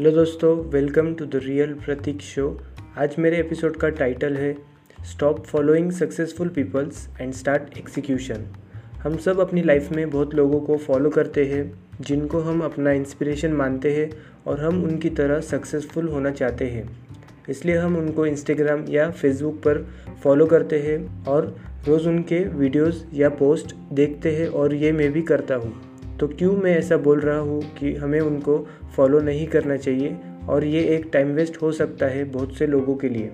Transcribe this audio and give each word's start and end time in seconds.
Hello 0.00 0.10
दोस्तों 0.10 0.50
welcome 0.70 1.12
to 1.14 1.24
the 1.24 1.40
real 1.44 1.72
Prateek 1.74 2.20
show 2.20 2.44
आज 2.98 3.14
मेरे 3.18 3.38
एपिसोड 3.38 3.76
का 3.76 3.88
टाइटल 3.88 4.36
है 4.36 4.54
stop 5.06 5.44
following 5.46 5.90
successful 5.92 6.48
peoples 6.48 7.06
and 7.20 7.32
start 7.32 7.76
execution 7.78 8.46
हम 9.02 9.16
सब 9.16 9.40
अपनी 9.40 9.62
लाइफ 9.62 9.90
में 9.92 10.10
बहुत 10.10 10.34
लोगों 10.34 10.60
को 10.60 10.76
फॉलो 10.76 11.10
करते 11.10 11.44
हैं, 11.44 11.72
जिनको 12.00 12.40
हम 12.40 12.60
अपना 12.60 12.92
इंस्पिरेशन 12.92 13.52
मानते 13.52 13.92
हैं 13.94 14.10
और 14.46 14.60
हम 14.60 14.82
उनकी 14.84 15.10
तरह 15.10 15.40
सक्सेसफुल 15.40 16.08
होना 16.08 16.30
चाहते 16.30 16.68
हैं। 16.68 16.88
इसलिए 17.48 17.76
हम 17.76 17.96
उनको 17.96 18.26
इंस्टाग्राम 18.26 18.84
या 18.88 19.10
फेसबुक 19.10 19.58
पर 19.58 19.86
फॉलो 20.22 20.46
करते 20.46 20.78
हैं 20.78 21.24
और 21.24 21.54
रोज़ 21.88 22.08
उनके 22.08 22.44
वीडियोस 22.56 23.06
या 23.14 23.28
पोस्ट 23.28 23.76
देखते 23.92 24.36
हैं 24.36 24.48
और 24.48 24.74
ये 24.74 24.92
मैं 24.92 25.12
भी 25.12 25.22
करता 25.22 25.54
हूँ। 25.54 25.89
तो 26.20 26.28
क्यों 26.28 26.56
मैं 26.56 26.78
ऐसा 26.78 26.96
बोल 26.96 27.20
रहा 27.20 27.38
हूँ 27.38 27.62
कि 27.78 27.94
हमें 27.94 28.20
उनको 28.20 28.68
फॉलो 28.96 29.20
नहीं 29.20 29.46
करना 29.46 29.76
चाहिए? 29.76 30.16
और 30.48 30.64
ये 30.64 30.82
एक 30.82 31.10
टाइम 31.12 31.28
वेस्ट 31.28 31.62
हो 31.62 31.72
सकता 31.72 32.06
है 32.06 32.24
बहुत 32.24 32.56
से 32.56 32.66
लोगों 32.66 32.94
के 32.94 33.08
लिए। 33.08 33.30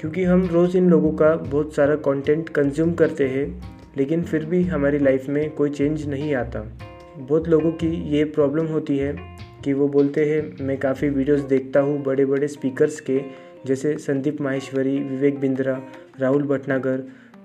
क्योंकि 0.00 0.24
हम 0.24 0.46
रोज़ 0.46 0.76
इन 0.76 0.90
लोगों 0.90 1.12
का 1.12 1.34
बहुत 1.36 1.74
सारा 1.74 1.96
कंटेंट 1.96 2.48
कंज्यूम 2.48 2.94
करते 2.94 3.28
हैं, 3.28 3.62
लेकिन 3.98 4.22
फिर 4.22 4.44
भी 4.44 4.62
हमारी 4.62 4.98
लाइफ 4.98 5.28
में 5.28 5.50
कोई 5.50 5.70
चेंज 5.70 6.08
नहीं 6.08 6.34
आता। 6.34 6.78
बहुत 7.18 7.48
लोगों 7.48 7.72
की 7.72 8.16
ये 8.16 8.24
प्रॉब्लम 8.24 8.66
होती 8.66 8.98
है 8.98 9.18
कि 9.64 9.72
वो 9.72 9.88
बोलते 9.88 10.24
हैं, 10.24 10.64
मैं 10.64 10.78
काफ़ी 10.78 11.08
वीडियोस 11.08 11.40
देखता 11.40 11.80
हूँ 11.80 12.02
बड़े 12.04 12.24
बड़े 12.24 12.48
स्पीकर्स 12.48 13.00
के, 13.00 13.20
जैसे 13.66 13.98
संदीप 13.98 14.40
माहेश्वरी, 14.40 14.98
विवेक 14.98 15.40
बिंद्रा, 15.40 15.82
राहुल 16.20 16.42
भटनागर 16.42 17.02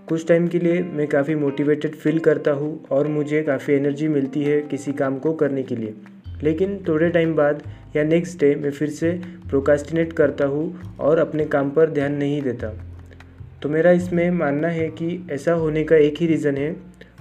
कुछ 0.10 0.28
टाइम 0.28 0.48
के 0.48 0.60
लिए 0.60 0.82
मैं 0.84 1.08
काफ़ी 1.08 1.36
मोटिवेटेड 1.36 1.96
फील 1.96 2.20
करता 2.20 2.52
हूँ 2.52 2.86
और 2.92 3.08
मुझे 3.08 3.42
काफ़ी 3.44 3.74
एनर्जी 3.74 4.08
मिलती 4.08 4.44
है 4.44 4.60
किसी 4.62 4.94
काम 4.94 5.20
को 5.20 5.34
करने 5.34 5.64
के 5.64 5.76
लिए। 5.76 5.94
लेकिन 6.44 6.78
थोड़े 6.88 7.10
टाइम 7.10 7.36
बाद 7.36 7.64
या 7.96 8.04
नेक्स्ट 8.04 8.40
डे 8.40 8.56
मैं 8.56 8.72
फिर 8.72 8.90
से 8.90 9.12
प्रोकास्टिनेट 9.50 10.14
करता 10.14 10.46
हूँ 10.46 10.96
और 11.00 11.18
अपने 11.18 11.46
काम 11.46 11.70
पर 11.70 11.90
ध्यान 11.90 12.14
नहीं 12.14 12.42
देता। 12.42 12.74
तो 13.62 13.70
मेरा 13.70 13.92
इसमें 13.92 14.32
मानना 14.32 14.68
है 14.68 14.90
कि 14.90 15.28
ऐसा 15.32 15.54
होने 15.54 15.84
का 15.84 15.96
एक 15.96 16.18
ही 16.18 16.28
रीज़न 16.28 16.58
है। 16.58 16.76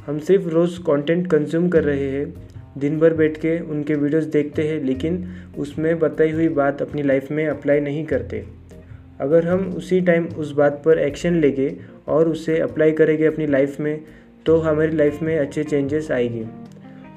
हम 0.07 0.19
सिर्फ़ 0.19 0.49
रोज़ 0.49 0.79
कंटेंट 0.81 1.27
कंज्यूम 1.27 1.69
कर 1.69 1.85
रहे 1.85 2.09
हैं, 2.11 2.35
दिन 2.79 2.99
भर 3.01 3.15
बैठ 3.15 3.37
के 3.37 3.59
उनके 3.61 3.95
वीडियोस 3.95 4.25
देखते 4.25 4.63
हैं, 4.63 4.83
लेकिन 4.85 5.29
उसमें 5.59 5.99
बताई 5.99 6.31
हुई 6.31 6.49
बात 6.49 6.83
अपनी 6.83 7.03
लाइफ 7.03 7.31
में 7.31 7.47
अप्लाई 7.47 7.81
नहीं 7.81 8.05
करते। 8.05 8.62
अगर 9.21 9.47
हम 9.47 9.67
उसी 9.77 10.01
टाइम 10.01 10.27
उस 10.27 10.53
बात 10.53 10.83
पर 10.85 10.99
एक्शन 10.99 11.35
लेंगे 11.35 11.77
और 12.09 12.29
उसे 12.29 12.59
अप्लाई 12.59 12.93
करेंगे 12.93 13.27
अपनी 13.27 13.47
लाइफ 13.47 13.81
में 13.81 14.05
तो 14.47 14.57
हमारी 14.59 14.97
लाइफ 14.97 15.23
में 15.23 15.39
अच्छे 15.39 15.65
चेंजेस 15.65 16.11
आएँगे। 16.11 16.47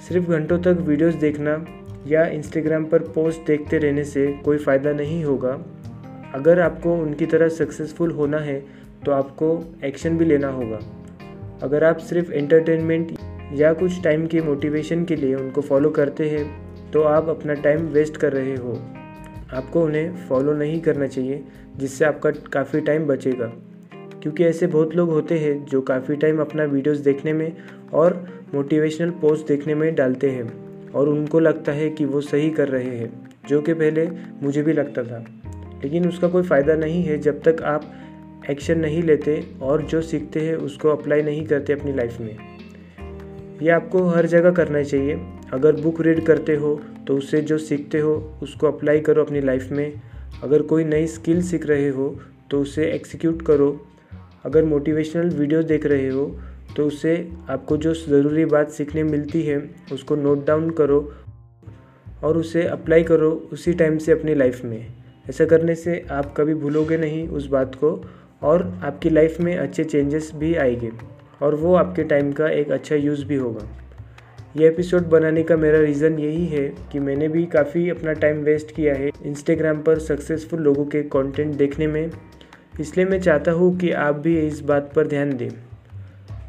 सिर्फ़ 0.07 0.29
घंटों 0.31 0.57
तक 0.59 0.81
वीडियोस 0.81 1.13
देखना 1.13 1.65
या 2.07 2.25
इंस्टाग्राम 2.25 2.85
पर 2.85 2.99
पोस्ट 2.99 3.47
देखते 3.47 3.77
रहने 3.77 4.03
से 4.03 4.27
कोई 4.45 4.57
फ़ायदा 4.57 4.91
नहीं 4.93 5.23
होगा। 5.25 5.57
अगर 6.33 6.59
आपको 6.59 6.95
उनकी 6.95 7.25
तरह 7.25 7.49
सक्सेसफुल 7.49 8.11
होना 8.11 8.37
है 8.37 8.59
तो 9.05 9.11
आपको 9.11 9.49
एक्शन 9.83 10.17
भी 10.17 10.25
लेना 10.25 10.47
होगा। 10.47 10.79
अगर 11.63 11.83
आप 11.83 11.97
सिर्फ़ 11.97 12.31
एंटरटेनमेंट 12.31 13.11
या 13.53 13.73
कुछ 13.73 14.03
टाइम 14.03 14.27
के 14.27 14.41
मोटिवेशन 14.41 15.05
के 15.05 15.15
लिए 15.15 15.35
उनको 15.35 15.61
फॉलो 15.61 15.89
करते 15.89 16.29
हैं 16.29 16.91
तो 16.91 17.01
आप 17.01 17.29
अपना 17.29 17.53
टाइम 17.53 17.87
वेस्ट 17.87 18.17
कर 18.17 18.33
रहे 18.33 18.55
हो। 18.55 18.79
आपको 19.53 19.81
उन्हें 19.81 20.15
फॉलो 20.27 20.53
नहीं 20.53 20.79
करना 20.81 21.07
चाहिए। 21.07 21.43
जिससे 21.77 22.05
आपका 22.05 22.31
काफ़ी 22.31 22.81
टाइम 22.81 23.07
बचेगा। 23.07 23.53
क्योंकि 24.21 24.43
ऐसे 24.43 24.67
बहुत 24.67 24.95
लोग 24.95 25.09
होते 25.09 25.37
हैं 25.39 25.65
जो 25.65 25.81
काफ़ी 25.81 26.15
टाइम 26.15 26.41
अपना 26.41 26.63
वीडियोस 26.63 26.97
देखने 26.97 27.33
में 27.33 27.57
और 27.93 28.27
मोटिवेशनल 28.53 29.09
पोस्ट 29.09 29.47
देखने 29.47 29.75
में 29.75 29.95
डालते 29.95 30.29
हैं 30.29 30.65
और 30.91 31.09
उनको 31.09 31.39
लगता 31.39 31.71
है 31.71 31.89
कि 31.89 32.05
वो 32.05 32.21
सही 32.21 32.49
कर 32.49 32.67
रहे 32.67 32.97
हैं, 32.97 33.29
जो 33.49 33.61
कि 33.61 33.73
पहले 33.73 34.09
मुझे 34.43 34.61
भी 34.61 34.73
लगता 34.73 35.03
था। 35.03 35.25
लेकिन 35.83 36.07
उसका 36.07 36.27
कोई 36.27 36.43
फ़ायदा 36.43 36.75
नहीं 36.75 37.03
है 37.03 37.17
जब 37.17 37.41
तक 37.47 37.61
आप 37.61 37.93
एक्शन 38.49 38.79
नहीं 38.79 39.03
लेते 39.03 39.47
और 39.61 39.81
जो 39.81 40.01
सीखते 40.01 40.39
हैं 40.39 40.55
उसको 40.55 40.89
अप्लाई 40.89 41.21
नहीं 41.21 41.45
करते 41.45 41.73
अपनी 41.73 41.93
लाइफ 41.93 42.19
में। 42.19 42.37
ये 43.61 43.69
आपको 43.69 44.03
हर 44.03 44.25
जगह 44.25 44.51
करना 44.51 44.83
चाहिए। 44.83 45.19
अगर 45.53 45.75
बुक 45.75 46.01
रीड 46.01 46.25
करते 46.25 46.55
हो 46.55 46.81
तो 47.07 47.17
उससे 47.17 47.41
जो 47.41 47.57
सीखते 47.57 47.99
हो 47.99 48.39
उसको 48.43 48.67
अप्लाई 48.67 48.99
करो 48.99 49.23
अपनी 49.23 49.41
लाइफ 49.41 49.71
में। 49.71 49.93
अगर 50.43 50.61
कोई 50.61 50.83
नई 50.83 51.07
स्किल 51.07 51.41
सीख 51.41 51.65
रहे 51.65 51.89
हो 51.89 52.15
तो 52.51 52.59
उसे 52.61 52.85
एक्सिक्यूट 52.91 53.41
करो। 53.41 53.69
अगर 54.45 54.63
मोटिवेशनल 54.63 55.29
वीडियो 55.29 55.61
देख 55.63 55.85
रहे 55.85 56.09
हो 56.09 56.25
तो 56.75 56.85
उससे 56.87 57.15
आपको 57.49 57.77
जो 57.77 57.93
ज़रूरी 57.93 58.45
बात 58.45 58.71
सीखने 58.71 59.03
मिलती 59.03 59.41
है, 59.41 59.57
उसको 59.93 60.15
नोट 60.15 60.45
डाउन 60.47 60.69
करो 60.69 60.99
और 62.23 62.37
उसे 62.37 62.63
अप्लाई 62.63 63.03
करो 63.03 63.31
उसी 63.53 63.73
टाइम 63.73 63.97
से 63.97 64.11
अपनी 64.11 64.35
लाइफ 64.35 64.63
में। 64.65 64.85
ऐसा 65.29 65.45
करने 65.45 65.75
से 65.75 66.03
आप 66.11 66.33
कभी 66.37 66.53
भूलोगे 66.53 66.97
नहीं 66.97 67.27
उस 67.27 67.47
बात 67.47 67.75
को 67.75 67.91
और 68.43 68.63
आपकी 68.83 69.09
लाइफ 69.09 69.39
में 69.39 69.55
अच्छे 69.57 69.83
चेंजेस 69.83 70.31
भी 70.35 70.53
आएँगे 70.55 70.91
और 71.41 71.55
वो 71.55 71.73
आपके 71.75 72.03
टाइम 72.03 72.31
का 72.31 72.49
एक 72.49 72.71
अच्छा 72.71 72.95
यूज़ 72.95 73.25
भी 73.25 73.35
होगा। 73.35 73.67
ये 74.55 74.67
एपिसोड 74.67 75.07
बनाने 75.09 75.41
का 75.43 75.55
मेरा 75.57 75.79
रीज़न 75.79 76.19
यही 76.19 76.45
है 76.47 76.67
कि 76.91 76.99
मैंने 76.99 77.27
भी 77.27 77.45
काफ़ी 77.45 77.89
अपना 77.89 78.11
टाइम 78.13 78.37
वेस्ट 78.41 78.69
किया 78.71 78.93
है 78.95 79.09
इंस्टाग्राम 79.25 79.81
पर 79.83 79.99
सक्सेसफुल 79.99 80.59
लोगों 80.59 80.85
के 80.85 81.01
कंटेंट 81.05 81.53
देखने 81.55 81.87
में। 81.87 82.11
इसलिए 82.79 83.05
मैं 83.05 83.19
चाहता 83.21 83.51
हूँ 83.51 83.75
कि 83.77 83.89
आप 83.91 84.15
भी 84.15 84.37
इस 84.39 84.59
बात 84.61 84.91
पर 84.95 85.07
ध्यान 85.07 85.35
दें। 85.37 85.49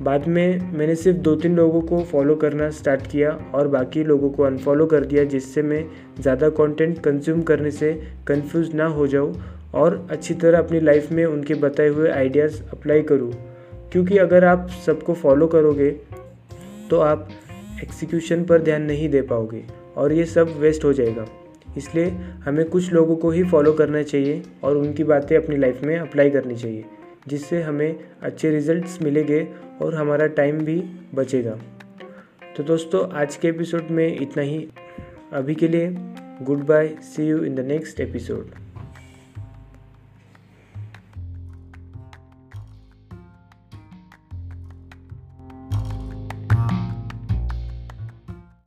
बाद 0.02 0.26
में 0.28 0.72
मैंने 0.72 0.94
सिर्फ़ 0.94 1.18
दो 1.18 1.34
तीन 1.36 1.56
लोगों 1.56 1.80
को 1.80 2.02
फॉलो 2.02 2.34
करना 2.34 2.68
स्टार्ट 2.70 3.06
किया 3.06 3.30
और 3.54 3.68
बाकी 3.68 4.04
लोगों 4.04 4.30
को 4.30 4.42
अनफॉलो 4.42 4.86
कर 4.86 5.04
दिया 5.04 5.24
जिससे 5.24 5.62
मैं 5.62 5.84
ज़्यादा 6.20 6.48
कंटेंट 6.58 6.98
कंज्यूम 7.04 7.42
करने 7.42 7.70
से 7.70 7.92
कंफ्यूज 8.28 8.74
ना 8.74 8.86
हो 8.90 9.06
जाऊँ 9.06 9.34
और 9.74 10.06
अच्छी 10.10 10.34
तरह 10.34 10.58
अपनी 10.58 10.80
लाइफ 10.80 11.10
में 11.12 11.24
उनके 11.24 11.54
बताए 11.56 11.88
हुए 11.88 12.10
आइडियाज़ 12.10 12.62
अप्लाई 12.72 13.02
करूँ। 13.02 13.32
क्योंकि 13.92 14.18
अगर 14.18 14.44
आप 14.44 14.68
सबको 14.86 15.14
फॉलो 15.14 15.46
करोगे 15.46 15.90
तो 16.90 17.00
आप 17.00 17.28
एक्सिक्यूशन 17.82 18.44
पर 18.44 18.62
ध्यान 18.62 18.82
नहीं 18.82 19.08
दे 19.08 19.22
पाओगे 19.22 19.64
और 19.96 20.12
ये 20.12 20.24
सब 20.24 20.54
वेस्ट 20.58 20.84
हो 20.84 20.92
जाएगा। 20.92 21.26
इसलिए 21.76 22.08
हमें 22.44 22.64
कुछ 22.64 22.92
लोगों 22.92 23.16
को 23.16 23.30
ही 23.30 23.42
फॉलो 23.44 23.72
करना 23.72 24.02
चाहिए 24.02 24.42
और 24.64 24.76
उनकी 24.76 25.04
बातें 25.04 25.36
अपनी 25.36 25.56
लाइफ 25.56 25.82
में 25.82 25.96
अप्लाई 25.98 26.30
करनी 26.30 26.56
चाहिए, 26.56 26.84
जिससे 27.28 27.62
हमें 27.62 27.98
अच्छे 28.22 28.50
रिजल्ट्स 28.50 29.00
मिलेंगे 29.02 29.46
और 29.82 29.94
हमारा 29.94 30.26
टाइम 30.26 30.58
भी 30.58 30.82
बचेगा। 31.14 31.58
तो 32.56 32.62
दोस्तों, 32.62 33.08
आज 33.12 33.36
के 33.36 33.48
एपिसोड 33.48 33.90
में 33.90 34.20
इतना 34.20 34.42
ही। 34.42 34.68
अभी 35.32 35.54
के 35.54 35.68
लिए 35.68 35.88
goodbye 36.66 36.96
see 37.02 37.28
you 37.28 37.42
in 37.44 37.54
the 37.54 37.60
next 37.60 38.00
episode 38.00 38.65